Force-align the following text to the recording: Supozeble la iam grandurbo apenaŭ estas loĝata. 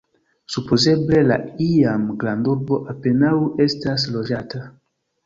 Supozeble 0.51 1.19
la 1.31 1.35
iam 1.65 2.07
grandurbo 2.23 2.79
apenaŭ 2.95 3.35
estas 3.67 4.07
loĝata. 4.17 4.65